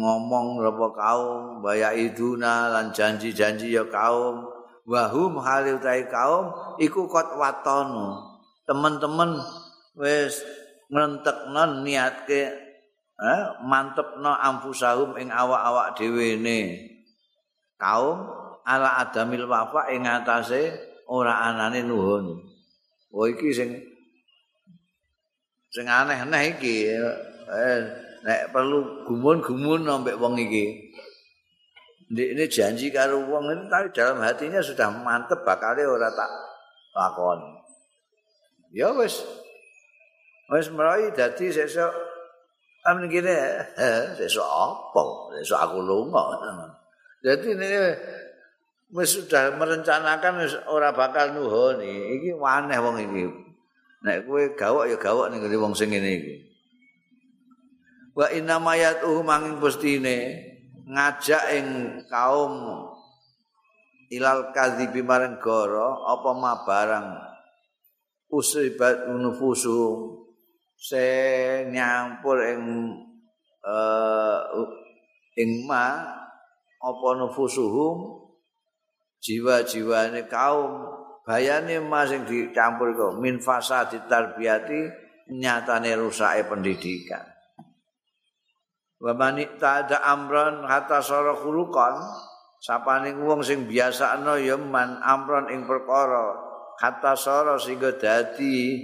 ngomong 0.00 0.64
rapa 0.64 0.88
kaum 0.96 1.60
baya 1.60 1.92
iduna 1.92 2.72
lan 2.72 2.96
janji-janji 2.96 3.76
ya 3.76 3.84
kaum. 3.92 4.48
Wahum 4.88 5.36
halil 5.42 5.82
kaum 6.08 6.78
iku 6.80 7.10
kot 7.10 7.36
watono 7.36 8.38
teman-teman 8.66 9.34
wis 9.98 10.46
ngentekno 10.90 11.82
niatke 11.82 12.65
eh, 13.16 13.42
mantepno 13.64 14.32
ampusahum 14.36 15.16
ing 15.16 15.32
awak-awak 15.32 15.96
dhewe 15.96 16.36
ne 16.36 16.60
kaum 17.80 18.28
ala 18.66 19.00
adamil 19.00 19.48
wafa 19.48 19.88
ing 19.92 20.04
atase 20.04 20.74
ora 21.08 21.48
anane 21.48 21.80
nuhun. 21.86 22.44
Oh 23.14 23.24
iki 23.24 23.54
sing 23.54 23.70
sing 25.72 25.86
aneh-aneh 25.86 26.56
iki. 26.56 26.92
Eh, 27.46 27.80
nek 28.26 28.50
perlu 28.50 29.06
gumun-gumun 29.06 29.86
ambek 29.86 30.18
wong 30.18 30.36
iki. 30.36 30.92
Ini, 32.06 32.46
janji 32.46 32.94
karo 32.94 33.18
wong 33.18 33.50
ini 33.50 33.66
tapi 33.66 33.90
dalam 33.90 34.22
hatinya 34.22 34.62
sudah 34.62 34.94
mantep 34.94 35.42
bakalnya 35.42 35.90
ora 35.90 36.06
tak 36.10 36.30
lakon. 36.94 37.40
Ya 38.70 38.94
wis. 38.94 39.26
Wis 40.46 40.70
merai 40.70 41.10
dadi 41.10 41.50
sesuk 41.50 41.90
Gini, 42.86 43.34
eh, 43.74 44.02
sesuk 44.14 44.46
apa? 44.46 45.02
Sesuk 45.42 45.58
aku 45.58 45.82
lunga. 45.82 46.22
Jadi 47.18 47.58
ini 47.58 47.68
wis 48.94 49.18
sudah 49.18 49.58
merencanakan 49.58 50.46
ora 50.70 50.94
bakal 50.94 51.34
nuhoni. 51.34 52.14
Iki 52.20 52.38
aneh 52.38 52.78
wong 52.78 52.96
iki. 53.02 53.24
Nek 54.06 54.22
kowe 54.30 54.42
gawok 54.54 54.84
ya 54.86 54.96
gawok 55.02 55.34
ning 55.34 55.42
wong 55.42 55.74
sing 55.74 55.90
ngene 55.90 56.10
iki. 56.14 56.34
Wa 58.14 58.30
inna 58.30 58.62
mayatuhu 58.62 59.26
manging 59.26 59.58
pustine 59.58 60.46
ngajak 60.86 61.42
ing 61.58 61.66
kaum 62.06 62.86
ilal 64.14 64.54
kadzibi 64.54 65.02
marang 65.02 65.42
goro 65.42 66.06
apa 66.06 66.30
ma 66.38 66.62
barang 66.62 67.08
usibat 68.30 69.10
nufusuhum 69.10 70.25
sing 70.76 71.72
nyampur 71.72 72.36
ing 72.44 72.62
uh, 73.64 74.40
ing 75.40 75.64
ma 75.64 76.04
apa 76.80 77.08
nufusuhum 77.18 78.28
jiwa-jiwane 79.24 80.28
kaum. 80.28 80.84
Bayane 81.26 81.82
ma 81.82 82.06
sing 82.06 82.22
dicampur 82.22 82.94
kok 82.94 83.18
min 83.18 83.42
fasadi 83.42 83.98
tarbiyati 84.06 84.86
nyatane 85.34 85.98
rusake 85.98 86.46
pendidikan. 86.46 87.26
Wa 89.02 89.10
man 89.12 89.42
ta'ada 89.58 90.06
amran 90.06 90.62
hatta 90.64 91.02
sara 91.02 91.34
khuluqan 91.34 91.98
sapane 92.62 93.12
wong 93.18 93.42
sing 93.42 93.66
biasakno 93.66 94.38
ya 94.38 94.54
man 94.54 95.02
amran 95.02 95.50
ing 95.50 95.66
perkara 95.66 96.32
hatta 96.78 97.12
sara 97.18 97.58
sehingga 97.58 97.98
dadi 97.98 98.80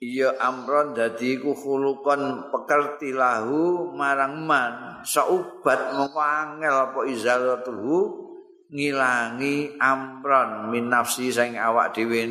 iya 0.00 0.32
amron 0.40 0.96
dadi 0.96 1.36
iku 1.36 1.52
khuluqan 1.52 2.48
pekerti 2.48 3.12
lahu 3.12 3.92
marang 3.92 4.42
man. 4.48 5.04
Saubat 5.04 5.94
mongko 5.96 6.20
angel 6.20 6.74
apa 6.90 7.00
izalatuhu 7.06 8.28
ngilangi 8.72 9.76
amron 9.76 10.72
min 10.72 10.88
nafsi 10.88 11.28
sing 11.28 11.60
awak 11.60 11.92
dhewe 11.92 12.26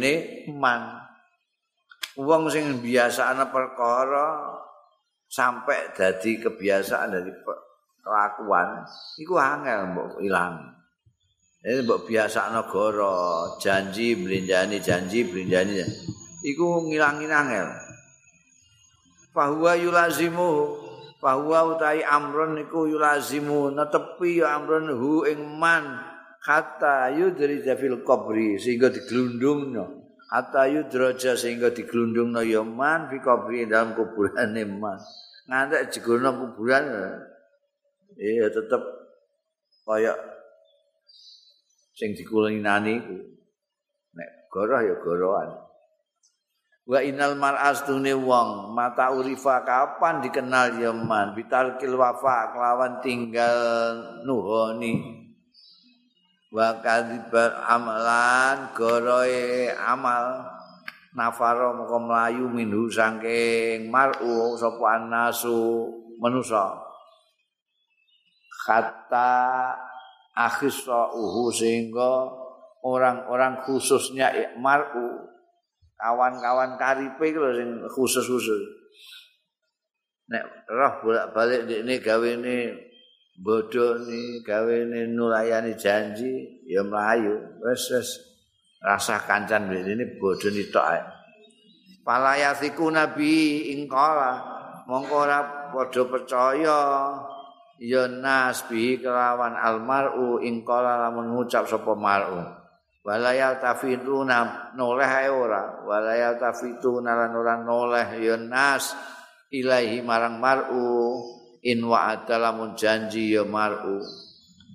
man. 0.49 0.97
Wong 2.19 2.51
sing 2.51 2.83
biasa 2.83 3.31
ana 3.31 3.47
perkara 3.47 4.59
sampai 5.29 5.93
dadi 5.93 6.41
kebiasaan 6.41 7.13
dari 7.13 7.31
kelakuan 8.01 8.81
iku 9.21 9.37
angel 9.37 9.93
mbok 9.93 10.17
ilang 10.25 10.73
ini 11.61 11.85
mbok 11.85 12.09
biasa 12.09 12.49
negara 12.49 13.45
janji 13.61 14.17
belinjani 14.17 14.81
janji 14.81 15.29
belinjani 15.29 15.85
iku 16.43 16.87
ngilangin 16.87 17.31
angel. 17.31 17.67
Fahuwa 19.29 19.77
yulazimu 19.77 20.51
Fahuwa 21.19 21.75
utai 21.75 21.99
amron 21.99 22.55
iku 22.63 22.87
yulazimu. 22.87 23.75
Netepi 23.75 24.39
ya 24.39 24.55
amron 24.55 24.87
hu 24.95 25.27
ing 25.27 25.59
man. 25.59 25.99
Hatta 26.39 27.11
yudri 27.11 27.59
fil 27.59 27.99
qabri 28.07 28.55
sehingga 28.55 28.87
diglundungno 28.87 30.07
hatta 30.31 30.71
yudraja 30.71 31.35
sehingga 31.35 31.75
diglundungno 31.75 32.39
ya 32.47 32.63
man 32.63 33.11
fi 33.11 33.19
qabri 33.19 33.67
dalam 33.67 33.91
kuburane 33.91 34.63
man. 34.63 34.95
Ngantek 35.51 35.91
jegono 35.91 36.31
kuburan 36.39 36.87
iya 38.15 38.47
tetep 38.47 38.79
kaya 39.83 40.15
sing 41.91 42.15
dikulinani 42.15 43.03
iku. 43.03 43.17
Nek 44.15 44.29
goroh 44.47 44.79
ya 44.79 44.95
gorohan 45.03 45.68
wa 46.85 46.99
inal 47.03 47.35
mar'as 47.35 47.83
tune 47.83 48.13
wong 48.15 48.71
mata 48.71 49.11
urifa 49.11 49.65
kapan 49.67 50.23
dikenal 50.23 50.77
ya 50.79 50.93
man 50.95 51.33
bitalkil 51.33 51.97
wafa 51.97 52.53
kelawan 52.55 53.03
tinggal 53.03 53.57
nuhoni. 54.23 55.25
Wa 56.49 56.81
kadzibar 56.81 57.61
amalan 57.69 58.73
goroe 58.73 59.69
amal. 59.73 60.57
Nafaro 61.09 61.73
moko 61.73 61.97
mlayu 62.05 62.45
minhu 62.49 62.85
saking 62.85 63.89
mar'u 63.89 64.53
sapa 64.57 65.01
anasu 65.01 65.89
manusa. 66.21 66.77
Kata 68.65 69.33
akhisa 70.37 71.09
uhu 71.09 71.49
sehingga 71.49 72.29
orang-orang 72.85 73.65
khususnya 73.65 74.29
mar'u 74.61 75.25
kawan-kawan 75.99 76.79
karipe 76.79 77.35
iku 77.35 77.51
sing 77.51 77.83
khusus-khusus. 77.91 78.63
Nek 80.31 80.43
roh 80.71 80.93
bolak-balik 81.03 81.67
ndekne 81.67 81.95
gawene 81.99 82.57
bodho 83.35 83.99
ni 84.07 84.39
gawene 84.45 85.11
nulayani 85.11 85.75
janji 85.75 86.63
ya 86.63 86.87
mlayu. 86.87 87.35
Wes 87.59 87.91
wes 87.91 88.09
rasa 88.79 89.19
kancan 89.27 89.67
ini 89.75 90.15
bodho 90.15 90.47
ni 90.47 90.71
tok 90.71 90.87
ae. 90.87 91.01
Palayasiku 92.07 92.87
nabi 92.89 93.69
ingkala 93.75 94.39
mongko 94.87 95.15
ora 95.27 95.39
padha 95.69 96.03
percaya 96.09 96.79
ya 97.77 98.03
nas 98.09 98.65
bi 98.65 98.97
kelawan 98.97 99.55
almaru 99.55 100.41
ingkala 100.41 101.05
lamun 101.05 101.35
ngucap 101.35 101.69
sapa 101.69 101.93
mar'u. 101.93 102.58
Walayal 103.03 103.57
tafiduna 103.59 104.71
noleh 104.75 105.07
ae 105.07 105.29
ora? 105.31 105.83
Walayal 105.83 106.35
tafiduna 106.39 107.15
lan 107.15 107.31
ora 107.35 107.55
noleh? 107.61 108.19
Ya 108.19 108.35
nas 108.35 108.93
ilahi 109.49 110.03
marang 110.05 110.37
mar'u 110.37 111.19
in 111.65 111.83
wa'ada 111.83 112.39
lamun 112.39 112.75
janji 112.77 113.35
ya 113.35 113.43
mar'u. 113.43 113.99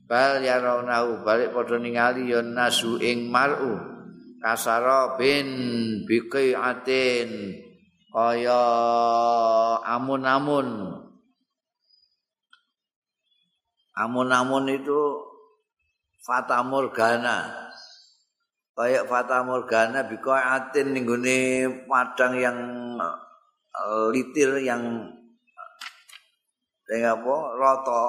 Bal 0.04 0.44
ya 0.44 0.60
raunahu 0.60 1.24
balik 1.24 1.56
padha 1.56 1.80
ningali 1.80 2.28
ya 2.28 2.44
nasu 2.44 3.00
ing 3.00 3.32
mar'u. 3.32 3.96
Kasara 4.44 5.16
bin 5.16 5.48
biki 6.04 6.52
atin 6.52 7.56
kaya 8.12 8.64
amun-amun. 9.88 11.00
Amun-amun 13.94 14.68
itu 14.68 15.00
fata 16.20 16.60
morgana 16.60 17.63
kayak 18.74 19.06
fata 19.06 19.46
morgana 19.46 20.02
biko 20.02 20.34
atin 20.34 20.98
ning 20.98 21.06
padang 21.86 22.34
yang 22.34 22.58
uh, 22.98 24.10
litir 24.10 24.58
yang 24.62 25.10
dengan 26.84 27.16
apa 27.16 27.36
rata. 27.56 28.04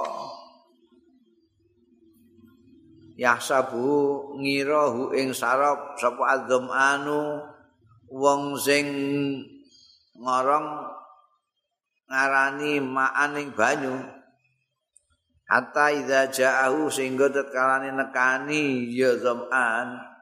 Ya 3.16 3.40
sabu 3.40 3.88
ngira 4.44 4.92
hu 4.92 5.16
ing 5.16 5.32
sarap 5.32 5.96
sapa 5.96 6.36
adzam 6.36 6.68
anu 6.68 7.40
wong 8.12 8.60
sing 8.60 8.92
ngorong 10.20 10.92
ngarani 12.12 12.84
maaning 12.84 13.56
banyu. 13.56 13.96
Hatta 15.46 15.94
idza 15.94 16.28
ja'ahu 16.28 16.90
sehingga 16.90 17.30
tetkalane 17.30 17.94
nekani 17.94 18.90
ya 18.92 19.14
zam'an 19.16 20.15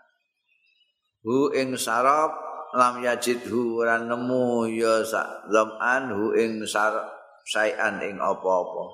hu 1.24 1.50
ing 1.56 1.74
sarab 1.80 2.36
lam 2.76 3.00
yajid 3.00 3.48
hu 3.48 3.80
ora 3.80 3.98
nemu 3.98 4.68
ya 4.76 5.02
zaman 5.48 6.12
hu 6.12 6.36
ing 6.36 6.62
sarab 6.68 7.08
sayan 7.48 8.04
ing 8.04 8.20
apa-apa. 8.20 8.86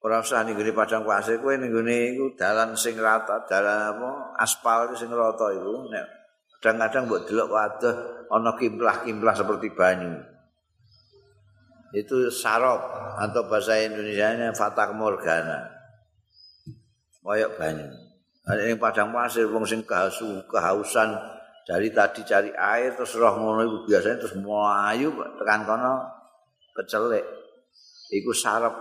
Ora 0.00 0.24
usah 0.24 0.42
ning 0.42 0.56
gone 0.56 0.72
padang 0.74 1.04
pasir 1.06 1.38
kowe 1.38 1.54
ning 1.54 1.70
gone 1.70 1.92
iku 2.16 2.34
dalan 2.34 2.74
sing 2.74 2.98
rata 2.98 3.46
dalan 3.46 3.94
apa 3.94 4.10
aspal 4.42 4.90
sing 4.96 5.12
rata 5.12 5.52
iku 5.54 5.86
nek 5.92 6.06
kadang-kadang 6.60 7.08
mbok 7.08 7.24
delok 7.28 7.48
waduh 7.52 7.96
ana 8.32 8.52
kimplah-kimplah 8.56 9.34
seperti 9.36 9.68
banyu. 9.76 10.18
Itu 11.90 12.30
sarab 12.30 12.80
atau 13.18 13.44
bahasa 13.50 13.76
Indonesia 13.82 14.30
nya 14.38 14.48
fatak 14.54 14.94
morgana. 14.96 15.68
Koyok 17.20 17.60
banyu 17.60 18.09
Ada 18.50 18.62
yang 18.66 18.82
padang 18.82 19.14
pasir, 19.14 19.46
wong 19.46 19.62
sing 19.62 19.86
kehasu, 19.86 20.42
kehausan 20.50 21.14
dari 21.70 21.94
tadi 21.94 22.26
cari 22.26 22.50
air 22.50 22.98
terus 22.98 23.14
roh 23.14 23.30
ngono 23.38 23.62
iku 23.62 23.78
biasanya 23.86 24.18
terus 24.18 24.34
melayu 24.42 25.14
tekan 25.38 25.62
kono 25.62 26.02
kecelek. 26.74 27.22
Iku 28.10 28.34
sarap. 28.34 28.74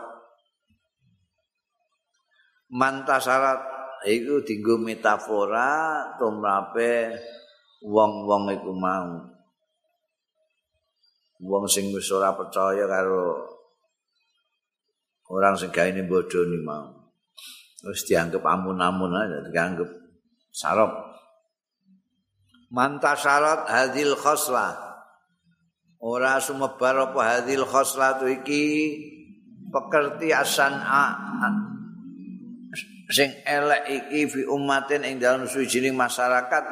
Manta 2.73 3.21
syarat 3.21 3.61
iku 4.09 4.41
dinggo 4.41 4.81
metafora 4.81 6.01
tumrape 6.17 7.13
wong-wong 7.85 8.57
iku 8.57 8.73
mau. 8.73 9.21
Wong 11.45 11.63
sing 11.69 11.93
wis 11.93 12.09
ora 12.09 12.33
percaya 12.33 12.89
karo 12.89 13.53
orang 15.29 15.53
sing 15.55 15.69
gawe 15.69 16.01
bodho 16.09 16.41
ni 16.49 16.57
mau. 16.65 16.98
Terus 17.79 18.03
dianggap 18.03 18.43
amun-amun 18.43 19.15
aja, 19.15 19.39
dianggap 19.47 19.89
sarap. 20.51 20.91
Manta 22.69 23.15
syarat 23.15 23.65
hadil 23.71 24.13
khoslah. 24.19 24.75
Ora 25.99 26.39
sumebar 26.39 27.11
apa 27.11 27.39
hadil 27.39 27.63
khoslah 27.63 28.19
tu 28.19 28.27
iki 28.27 28.95
pekerti 29.71 30.31
asan 30.31 30.79
sing 33.09 33.33
elek 33.41 33.83
iki 33.89 34.21
fi 34.29 34.41
umatin 34.45 35.01
ing 35.01 35.17
dalam 35.17 35.49
suwijining 35.49 35.97
masyarakat 35.97 36.63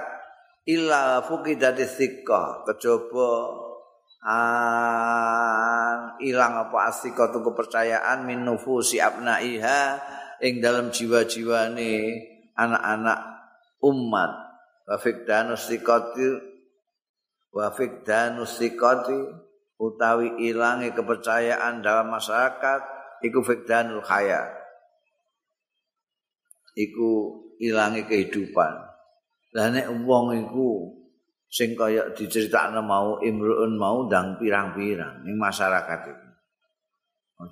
illa 0.69 1.25
fuqidati 1.25 1.83
thiqah 1.83 2.67
kejaba 2.67 3.31
ilang 6.21 6.53
apa 6.67 6.77
asika 6.91 7.33
kepercayaan 7.33 8.27
min 8.27 8.45
nufusi 8.45 9.01
abnaiha 9.01 9.97
ing 10.43 10.59
dalam 10.61 10.89
jiwa-jiwane 10.93 11.93
anak-anak 12.57 13.19
umat. 13.83 14.31
Wa 14.87 14.95
fikdanus 14.95 15.67
sikati 15.67 16.27
wa 17.51 17.67
fikdanus 17.73 18.55
sikati 18.55 19.19
utawi 19.77 20.47
ilangi 20.47 20.95
kepercayaan 20.95 21.83
dalam 21.83 22.07
masyarakat 22.09 22.81
iku 23.23 23.39
fikdanul 23.43 24.01
khaya. 24.01 24.47
Iku 26.77 27.41
ilangi 27.59 28.05
kehidupan. 28.05 28.73
Lah 29.57 29.67
nek 29.73 29.89
wong 30.05 30.37
iku 30.45 30.97
sing 31.47 31.73
kaya 31.73 32.11
diceritakno 32.11 32.83
mau 32.83 33.23
imruun 33.23 33.79
mau 33.79 34.03
ndang 34.03 34.35
pirang-pirang 34.35 35.23
ning 35.23 35.39
masyarakat 35.39 35.99
iki 36.11 36.27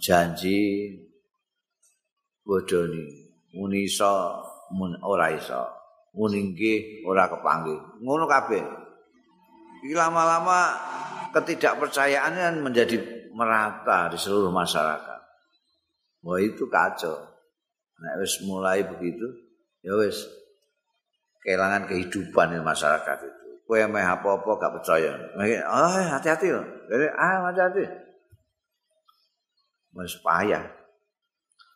janji 0.01 0.91
bodoni 2.45 3.25
muni 3.57 3.89
iso 3.89 4.39
mun 4.77 4.93
ora 5.01 5.33
iso. 5.33 5.65
Muni 6.15 6.53
nggih 6.53 7.03
ora 7.03 7.27
kepanggih. 7.27 7.99
Ngono 7.99 8.23
kabeh. 8.23 8.63
Iki 9.83 9.91
lama-lama 9.91 10.71
ketidakpercayaan 11.35 12.31
kan 12.31 12.55
menjadi 12.63 12.95
merata 13.35 14.07
di 14.07 14.15
seluruh 14.15 14.53
masyarakat. 14.53 15.19
Wah 16.23 16.39
itu 16.39 16.71
kacau. 16.71 17.19
Nek 17.95 18.13
wis 18.23 18.39
mulai 18.47 18.83
begitu 18.87 19.23
ya 19.83 19.95
wis 19.99 20.23
kehilangan 21.43 21.87
kehidupan 21.91 22.55
di 22.55 22.59
masyarakat 22.63 23.17
itu. 23.27 23.43
Kowe 23.65 23.81
meh 23.89 24.05
apa-apa 24.05 24.51
gak 24.61 24.73
percaya. 24.79 25.11
Oh 25.67 25.99
hati-hati 25.99 26.47
loh 26.53 26.65
ah 27.19 27.51
hati-hati. 27.51 27.83
Wis 29.95 30.15
payah 30.23 30.84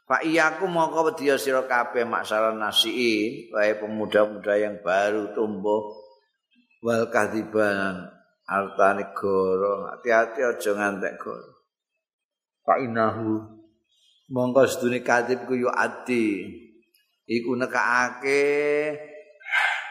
Pak 0.09 0.25
iyaku 0.25 0.65
mongko 0.65 1.13
wedya 1.13 1.37
sira 1.37 1.69
kabeh 1.69 2.01
maksara 2.01 2.49
nasiin, 2.57 3.53
wae 3.53 3.77
pemuda-pemuda 3.77 4.57
yang 4.57 4.81
baru 4.81 5.37
tumbuh 5.37 5.85
wal 6.81 7.13
kadiban 7.13 8.09
harta 8.41 8.97
negara. 8.97 9.93
Hati-hati 9.93 10.41
aja 10.41 10.71
ngantek 10.73 11.13
goro. 11.21 11.61
Pak 12.65 12.89
inahu 12.89 13.37
mongko 14.33 14.65
sedune 14.65 15.05
kadib 15.05 15.45
ku 15.45 15.53
yo 15.53 15.69
ati 15.69 16.57
iku 17.29 17.53
nekake 17.53 18.45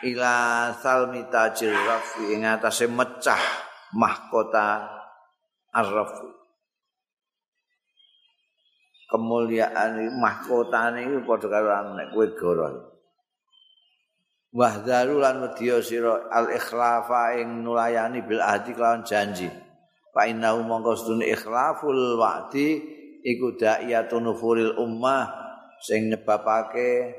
ila 0.02 0.34
salmita 0.82 1.54
jirrafi 1.54 2.34
ing 2.34 2.42
atase 2.42 2.90
mecah 2.90 3.42
mahkota 3.94 4.82
arrafu 5.74 6.37
kemuliaan 9.08 10.20
mahkotane 10.20 11.08
iki 11.08 11.18
padha 11.24 11.48
karo 11.48 11.96
nek 11.96 12.12
kowe 12.12 12.26
goro. 12.36 12.68
Wahdaru 14.48 15.20
lan 15.20 15.44
wedya 15.44 15.80
sira 15.84 16.28
al 16.32 16.48
ikhlafa 16.52 17.36
ing 17.40 17.64
nulayani 17.64 18.24
bil 18.24 18.40
ahdi 18.40 18.72
kelawan 18.72 19.04
janji. 19.04 19.48
Fa 20.12 20.24
innahu 20.24 20.64
mongko 20.64 20.96
sedune 20.96 21.28
ikhlaful 21.28 22.16
wa'di 22.16 22.80
iku 23.24 23.56
da'iyatun 23.60 24.24
nufuril 24.24 24.76
ummah 24.80 25.28
sing 25.84 26.08
nyebabake 26.08 27.12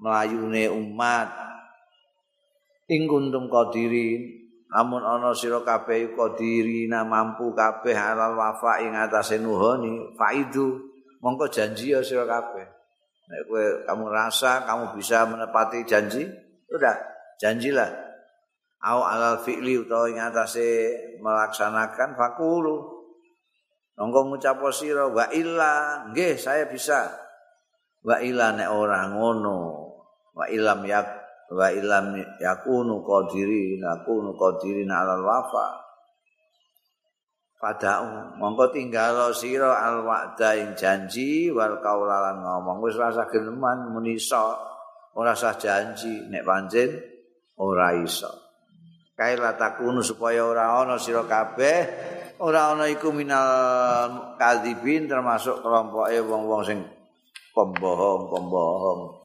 melayune 0.00 0.68
umat. 0.68 1.32
Ing 2.92 3.08
kuntum 3.08 3.48
qadirin 3.48 4.46
amun 4.76 5.00
ana 5.00 5.32
sira 5.32 5.64
kabeh 5.64 6.12
qadirina 6.12 7.08
mampu 7.08 7.56
kabeh 7.56 7.96
alal 7.96 8.36
wafa 8.36 8.84
ing 8.84 8.94
atase 8.94 9.40
nuhoni 9.40 10.12
faidu 10.14 10.95
mongko 11.26 11.50
janji 11.50 11.90
ya 11.90 11.98
sira 12.06 12.22
kabeh. 12.22 12.62
Nek 13.26 13.40
kowe 13.50 13.64
kamu 13.82 14.06
rasa 14.06 14.62
kamu 14.62 14.94
bisa 14.94 15.26
menepati 15.26 15.82
janji 15.82 16.22
udah 16.70 16.94
janjilah. 17.42 17.90
Au 18.86 19.02
alal 19.02 19.42
fi'li 19.42 19.82
utawa 19.82 20.06
ing 20.06 20.22
atase 20.22 20.94
melaksanakan 21.18 22.14
fakulu. 22.14 22.94
Mongko 23.98 24.30
ngucap 24.30 24.62
sira 24.70 25.10
wa 25.10 25.26
illa 25.34 26.06
nggih 26.14 26.38
saya 26.38 26.70
bisa. 26.70 27.10
Wa 28.06 28.22
ila 28.22 28.54
nek 28.54 28.70
ora 28.70 29.10
ngono. 29.10 29.58
Wa 30.30 30.46
ilam 30.46 30.86
yak 30.86 31.08
wa 31.50 31.66
ilam 31.74 32.14
yakunu 32.38 33.02
qadirin 33.02 33.82
yakunu 33.82 34.38
qadirin 34.38 34.94
alal 34.94 35.26
wafa 35.26 35.85
padau 37.56 38.36
mongko 38.36 38.68
tinggal 38.72 39.32
sira 39.32 39.80
al 39.80 40.04
wa'da 40.04 40.56
ing 40.60 40.76
janji 40.76 41.48
wal 41.48 41.80
kaulalan 41.80 42.44
ngomong. 42.44 42.84
Wis 42.84 43.00
rasa 43.00 43.24
geneman 43.32 43.96
menisa 43.96 44.56
ora 45.16 45.32
sah 45.32 45.56
janji 45.56 46.28
nek 46.28 46.44
pancen 46.44 47.00
ora 47.56 47.96
iso. 47.96 48.28
Kaila 49.16 49.56
takunu 49.56 50.04
supaya 50.04 50.44
ora 50.44 50.76
ana 50.76 51.00
sira 51.00 51.24
kabeh 51.24 51.80
ora 52.44 52.76
ana 52.76 52.84
iku 52.92 53.08
minal 53.16 54.36
kadzibin 54.36 55.08
termasuk 55.08 55.64
kelompoke 55.64 56.20
wong-wong 56.20 56.62
sing 56.68 56.84
pembohong-pembohong 57.56 59.24